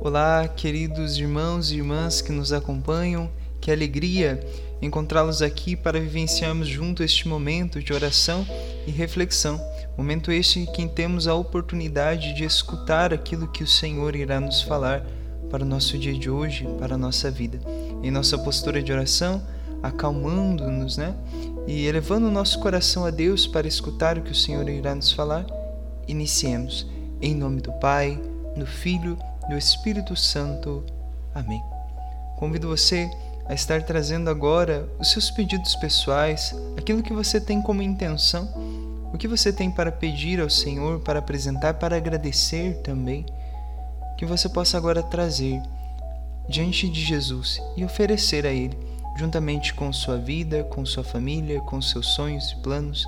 Olá, 0.00 0.46
queridos 0.46 1.16
irmãos 1.16 1.70
e 1.70 1.76
irmãs 1.76 2.20
que 2.20 2.30
nos 2.30 2.52
acompanham, 2.52 3.28
que 3.60 3.72
alegria 3.72 4.40
encontrá-los 4.80 5.42
aqui 5.42 5.74
para 5.74 5.98
vivenciarmos 5.98 6.68
junto 6.68 7.02
este 7.02 7.26
momento 7.26 7.82
de 7.82 7.92
oração 7.92 8.46
e 8.86 8.90
reflexão. 8.90 9.60
Momento 9.96 10.30
este 10.30 10.60
em 10.60 10.66
que 10.66 10.86
temos 10.86 11.26
a 11.26 11.34
oportunidade 11.34 12.34
de 12.34 12.44
escutar 12.44 13.12
aquilo 13.12 13.48
que 13.48 13.64
o 13.64 13.66
Senhor 13.66 14.14
irá 14.14 14.38
nos 14.38 14.62
falar 14.62 15.04
para 15.50 15.64
o 15.64 15.66
nosso 15.66 15.98
dia 15.98 16.14
de 16.14 16.30
hoje, 16.30 16.68
para 16.78 16.94
a 16.94 16.98
nossa 16.98 17.30
vida. 17.30 17.58
Em 18.02 18.10
nossa 18.10 18.38
postura 18.38 18.82
de 18.82 18.92
oração, 18.92 19.42
acalmando-nos, 19.82 20.96
né? 20.96 21.16
E 21.66 21.86
elevando 21.86 22.28
o 22.28 22.30
nosso 22.30 22.60
coração 22.60 23.04
a 23.04 23.10
Deus 23.10 23.46
para 23.46 23.66
escutar 23.66 24.18
o 24.18 24.22
que 24.22 24.32
o 24.32 24.36
Senhor 24.36 24.68
irá 24.68 24.94
nos 24.94 25.10
falar, 25.10 25.46
iniciemos. 26.06 26.86
Em 27.20 27.34
nome 27.34 27.60
do 27.60 27.72
Pai, 27.72 28.20
do 28.56 28.66
Filho 28.66 29.18
do 29.48 29.56
Espírito 29.56 30.16
Santo. 30.16 30.84
Amém. 31.34 31.62
Convido 32.36 32.68
você 32.68 33.10
a 33.46 33.54
estar 33.54 33.82
trazendo 33.82 34.28
agora 34.28 34.88
os 34.98 35.10
seus 35.10 35.30
pedidos 35.30 35.76
pessoais, 35.76 36.54
aquilo 36.76 37.02
que 37.02 37.12
você 37.12 37.40
tem 37.40 37.62
como 37.62 37.80
intenção, 37.82 38.48
o 39.12 39.18
que 39.18 39.28
você 39.28 39.52
tem 39.52 39.70
para 39.70 39.92
pedir 39.92 40.40
ao 40.40 40.50
Senhor, 40.50 41.00
para 41.00 41.20
apresentar, 41.20 41.74
para 41.74 41.96
agradecer 41.96 42.82
também, 42.82 43.24
que 44.18 44.26
você 44.26 44.48
possa 44.48 44.76
agora 44.76 45.02
trazer 45.02 45.62
diante 46.48 46.88
de 46.88 47.04
Jesus 47.04 47.60
e 47.76 47.84
oferecer 47.84 48.46
a 48.46 48.50
Ele, 48.50 48.76
juntamente 49.16 49.72
com 49.74 49.92
sua 49.92 50.18
vida, 50.18 50.64
com 50.64 50.84
sua 50.84 51.04
família, 51.04 51.60
com 51.60 51.80
seus 51.80 52.08
sonhos 52.14 52.50
e 52.50 52.56
planos, 52.56 53.06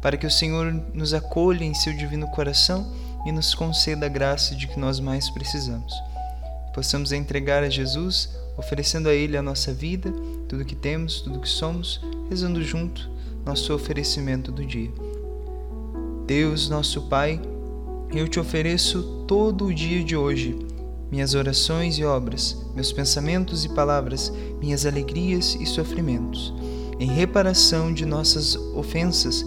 para 0.00 0.16
que 0.16 0.26
o 0.26 0.30
Senhor 0.30 0.72
nos 0.94 1.12
acolha 1.12 1.64
em 1.64 1.74
seu 1.74 1.92
divino 1.92 2.26
coração 2.28 2.86
e 3.26 3.32
nos 3.32 3.54
conceda 3.54 4.06
a 4.06 4.08
graça 4.08 4.54
de 4.54 4.66
que 4.66 4.78
nós 4.78 5.00
mais 5.00 5.30
precisamos. 5.30 5.92
Possamos 6.74 7.12
entregar 7.12 7.62
a 7.62 7.68
Jesus, 7.68 8.30
oferecendo 8.56 9.08
a 9.08 9.14
Ele 9.14 9.36
a 9.36 9.42
nossa 9.42 9.72
vida, 9.72 10.12
tudo 10.48 10.64
que 10.64 10.76
temos, 10.76 11.20
tudo 11.20 11.40
que 11.40 11.48
somos, 11.48 12.00
rezando 12.28 12.62
junto 12.62 13.10
nosso 13.44 13.74
oferecimento 13.74 14.52
do 14.52 14.64
dia. 14.64 14.90
Deus, 16.26 16.68
nosso 16.68 17.02
Pai, 17.02 17.40
eu 18.12 18.28
te 18.28 18.38
ofereço 18.38 19.24
todo 19.26 19.66
o 19.66 19.74
dia 19.74 20.04
de 20.04 20.16
hoje, 20.16 20.58
minhas 21.10 21.34
orações 21.34 21.98
e 21.98 22.04
obras, 22.04 22.56
meus 22.74 22.92
pensamentos 22.92 23.64
e 23.64 23.68
palavras, 23.70 24.32
minhas 24.60 24.84
alegrias 24.84 25.56
e 25.58 25.64
sofrimentos, 25.64 26.52
em 27.00 27.06
reparação 27.06 27.92
de 27.92 28.04
nossas 28.04 28.54
ofensas, 28.56 29.46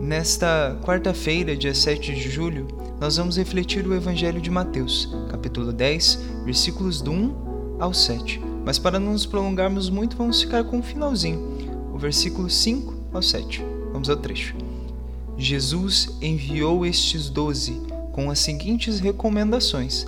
Nesta 0.00 0.78
quarta-feira, 0.84 1.56
dia 1.56 1.74
7 1.74 2.14
de 2.14 2.30
julho, 2.30 2.68
nós 3.00 3.16
vamos 3.16 3.36
refletir 3.36 3.84
o 3.84 3.92
Evangelho 3.92 4.40
de 4.40 4.48
Mateus, 4.48 5.12
capítulo 5.28 5.72
10, 5.72 6.20
versículos 6.44 7.02
do 7.02 7.10
1 7.10 7.76
ao 7.80 7.92
7. 7.92 8.40
Mas 8.64 8.78
para 8.78 9.00
não 9.00 9.12
nos 9.12 9.26
prolongarmos 9.26 9.90
muito, 9.90 10.16
vamos 10.16 10.40
ficar 10.40 10.62
com 10.62 10.78
o 10.78 10.82
finalzinho, 10.84 11.40
o 11.92 11.98
versículo 11.98 12.48
5 12.48 12.94
ao 13.12 13.20
7. 13.20 13.64
Vamos 13.92 14.08
ao 14.08 14.16
trecho. 14.16 14.54
Jesus 15.36 16.16
enviou 16.22 16.86
estes 16.86 17.28
doze 17.28 17.82
com 18.12 18.30
as 18.30 18.38
seguintes 18.38 19.00
recomendações: 19.00 20.06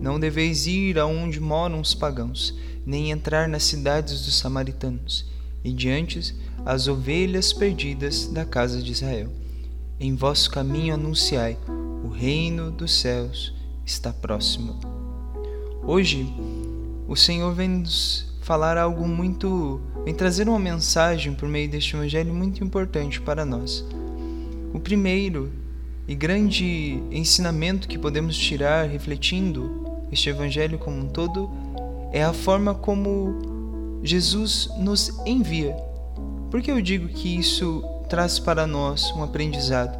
Não 0.00 0.18
deveis 0.18 0.66
ir 0.66 0.98
aonde 0.98 1.38
moram 1.38 1.80
os 1.80 1.94
pagãos, 1.94 2.58
nem 2.84 3.12
entrar 3.12 3.48
nas 3.48 3.62
cidades 3.62 4.24
dos 4.24 4.36
samaritanos, 4.36 5.26
e 5.62 5.72
diante 5.72 6.34
as 6.68 6.86
ovelhas 6.86 7.50
perdidas 7.50 8.26
da 8.26 8.44
casa 8.44 8.82
de 8.82 8.92
Israel. 8.92 9.30
Em 9.98 10.14
vosso 10.14 10.50
caminho 10.50 10.92
anunciai: 10.92 11.56
o 12.04 12.08
reino 12.08 12.70
dos 12.70 12.92
céus 12.92 13.54
está 13.86 14.12
próximo. 14.12 14.78
Hoje, 15.82 16.30
o 17.08 17.16
Senhor 17.16 17.54
vem 17.54 17.70
nos 17.70 18.34
falar 18.42 18.76
algo 18.76 19.08
muito, 19.08 19.80
vem 20.04 20.12
trazer 20.12 20.46
uma 20.46 20.58
mensagem 20.58 21.32
por 21.32 21.48
meio 21.48 21.70
deste 21.70 21.96
evangelho 21.96 22.34
muito 22.34 22.62
importante 22.62 23.18
para 23.18 23.46
nós. 23.46 23.82
O 24.74 24.78
primeiro 24.78 25.50
e 26.06 26.14
grande 26.14 27.02
ensinamento 27.10 27.88
que 27.88 27.98
podemos 27.98 28.36
tirar 28.36 28.86
refletindo 28.86 30.02
este 30.12 30.28
evangelho 30.28 30.78
como 30.78 30.98
um 30.98 31.08
todo 31.08 31.50
é 32.12 32.22
a 32.22 32.34
forma 32.34 32.74
como 32.74 34.00
Jesus 34.02 34.68
nos 34.78 35.18
envia. 35.24 35.87
Por 36.50 36.62
que 36.62 36.70
eu 36.70 36.80
digo 36.80 37.08
que 37.08 37.36
isso 37.36 37.84
traz 38.08 38.38
para 38.38 38.66
nós 38.66 39.12
um 39.14 39.22
aprendizado? 39.22 39.98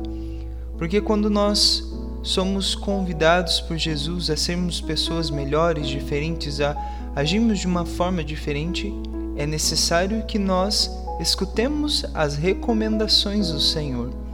Porque 0.78 1.00
quando 1.00 1.28
nós 1.28 1.84
somos 2.22 2.74
convidados 2.74 3.60
por 3.60 3.76
Jesus 3.76 4.30
a 4.30 4.36
sermos 4.36 4.80
pessoas 4.80 5.30
melhores, 5.30 5.86
diferentes, 5.88 6.60
a 6.60 6.76
agirmos 7.14 7.58
de 7.58 7.66
uma 7.66 7.84
forma 7.84 8.24
diferente, 8.24 8.92
é 9.36 9.46
necessário 9.46 10.24
que 10.24 10.38
nós 10.38 10.90
escutemos 11.20 12.04
as 12.14 12.36
recomendações 12.36 13.50
do 13.50 13.60
Senhor. 13.60 14.27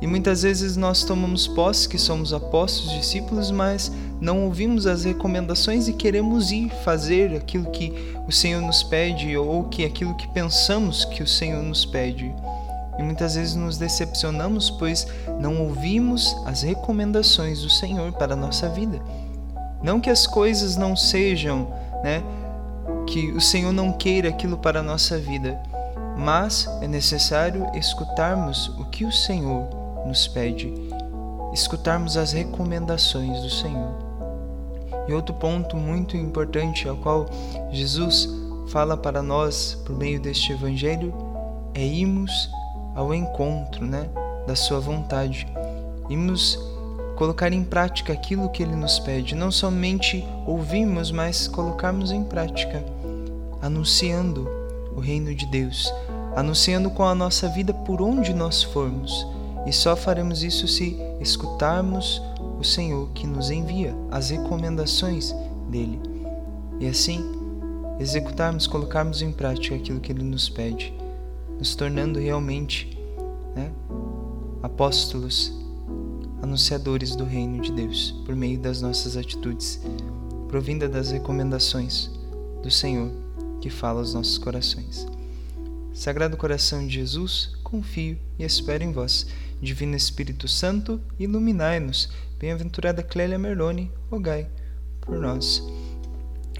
E 0.00 0.06
muitas 0.06 0.42
vezes 0.42 0.76
nós 0.76 1.04
tomamos 1.04 1.48
posse 1.48 1.88
que 1.88 1.98
somos 1.98 2.32
apóstolos, 2.32 2.92
discípulos, 2.92 3.50
mas 3.50 3.90
não 4.20 4.44
ouvimos 4.44 4.86
as 4.86 5.04
recomendações 5.04 5.88
e 5.88 5.92
queremos 5.94 6.50
ir 6.50 6.70
fazer 6.84 7.34
aquilo 7.34 7.70
que 7.70 7.92
o 8.28 8.32
Senhor 8.32 8.60
nos 8.60 8.82
pede 8.82 9.36
ou 9.36 9.64
que 9.64 9.84
aquilo 9.84 10.14
que 10.14 10.28
pensamos 10.28 11.04
que 11.06 11.22
o 11.22 11.26
Senhor 11.26 11.62
nos 11.62 11.86
pede. 11.86 12.34
E 12.98 13.02
muitas 13.02 13.34
vezes 13.36 13.54
nos 13.54 13.78
decepcionamos, 13.78 14.70
pois 14.70 15.06
não 15.40 15.62
ouvimos 15.62 16.34
as 16.44 16.62
recomendações 16.62 17.62
do 17.62 17.70
Senhor 17.70 18.12
para 18.12 18.34
a 18.34 18.36
nossa 18.36 18.68
vida. 18.68 19.00
Não 19.82 20.00
que 20.00 20.10
as 20.10 20.26
coisas 20.26 20.76
não 20.76 20.94
sejam, 20.94 21.68
né, 22.02 22.22
que 23.06 23.32
o 23.32 23.40
Senhor 23.40 23.72
não 23.72 23.92
queira 23.92 24.28
aquilo 24.28 24.58
para 24.58 24.80
a 24.80 24.82
nossa 24.82 25.18
vida, 25.18 25.58
mas 26.16 26.66
é 26.80 26.88
necessário 26.88 27.66
escutarmos 27.74 28.68
o 28.78 28.86
que 28.86 29.04
o 29.04 29.12
Senhor 29.12 29.85
nos 30.06 30.28
pede, 30.28 30.72
escutarmos 31.52 32.16
as 32.16 32.32
recomendações 32.32 33.40
do 33.42 33.50
Senhor. 33.50 33.94
E 35.08 35.12
outro 35.12 35.34
ponto 35.34 35.76
muito 35.76 36.16
importante 36.16 36.88
ao 36.88 36.96
qual 36.96 37.26
Jesus 37.70 38.28
fala 38.68 38.96
para 38.96 39.22
nós 39.22 39.80
por 39.84 39.96
meio 39.96 40.20
deste 40.20 40.52
evangelho 40.52 41.14
é 41.74 41.84
irmos 41.84 42.50
ao 42.94 43.12
encontro, 43.14 43.84
né, 43.84 44.08
da 44.46 44.56
sua 44.56 44.80
vontade. 44.80 45.46
Irmos 46.08 46.58
colocar 47.16 47.52
em 47.52 47.64
prática 47.64 48.12
aquilo 48.12 48.48
que 48.50 48.62
ele 48.62 48.76
nos 48.76 48.98
pede, 48.98 49.34
não 49.34 49.50
somente 49.50 50.26
ouvirmos, 50.46 51.10
mas 51.10 51.48
colocarmos 51.48 52.10
em 52.10 52.24
prática, 52.24 52.84
anunciando 53.62 54.48
o 54.94 55.00
reino 55.00 55.34
de 55.34 55.46
Deus, 55.46 55.92
anunciando 56.34 56.90
com 56.90 57.04
a 57.04 57.14
nossa 57.14 57.48
vida 57.48 57.72
por 57.72 58.02
onde 58.02 58.34
nós 58.34 58.62
formos. 58.62 59.26
E 59.66 59.72
só 59.72 59.96
faremos 59.96 60.42
isso 60.42 60.68
se 60.68 60.96
escutarmos 61.20 62.22
o 62.58 62.64
Senhor 62.64 63.10
que 63.10 63.26
nos 63.26 63.50
envia 63.50 63.94
as 64.10 64.30
recomendações 64.30 65.34
dele. 65.68 66.00
E 66.78 66.86
assim, 66.86 67.20
executarmos, 67.98 68.66
colocarmos 68.66 69.22
em 69.22 69.32
prática 69.32 69.74
aquilo 69.74 70.00
que 70.00 70.12
ele 70.12 70.22
nos 70.22 70.48
pede 70.48 70.94
nos 71.58 71.74
tornando 71.74 72.18
realmente 72.18 72.98
né, 73.54 73.72
apóstolos, 74.62 75.52
anunciadores 76.42 77.16
do 77.16 77.24
reino 77.24 77.62
de 77.62 77.72
Deus 77.72 78.12
por 78.24 78.36
meio 78.36 78.58
das 78.58 78.80
nossas 78.80 79.16
atitudes, 79.16 79.80
provinda 80.48 80.88
das 80.88 81.10
recomendações 81.10 82.10
do 82.62 82.70
Senhor 82.70 83.10
que 83.60 83.70
fala 83.70 84.00
aos 84.00 84.14
nossos 84.14 84.38
corações. 84.38 85.06
Sagrado 85.92 86.36
coração 86.36 86.86
de 86.86 86.94
Jesus, 86.94 87.52
confio 87.64 88.18
e 88.38 88.44
espero 88.44 88.84
em 88.84 88.92
vós. 88.92 89.26
Divino 89.60 89.96
Espírito 89.96 90.46
Santo, 90.46 91.00
iluminai-nos. 91.18 92.10
Bem-aventurada 92.38 93.02
Clélia 93.02 93.38
Merlone, 93.38 93.90
rogai 94.10 94.48
por 95.00 95.18
nós. 95.18 95.62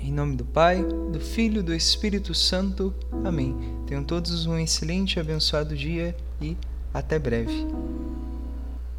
Em 0.00 0.12
nome 0.12 0.36
do 0.36 0.44
Pai, 0.44 0.82
do 1.12 1.20
Filho 1.20 1.60
e 1.60 1.62
do 1.62 1.74
Espírito 1.74 2.34
Santo. 2.34 2.94
Amém. 3.24 3.56
Tenham 3.86 4.04
todos 4.04 4.46
um 4.46 4.58
excelente 4.58 5.16
e 5.16 5.20
abençoado 5.20 5.76
dia 5.76 6.16
e 6.40 6.56
até 6.94 7.18
breve. 7.18 7.66